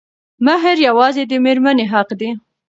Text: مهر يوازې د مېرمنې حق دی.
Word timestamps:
مهر 0.45 0.75
يوازې 0.87 1.23
د 1.27 1.33
مېرمنې 1.45 1.85
حق 1.93 2.09
دی. 2.19 2.29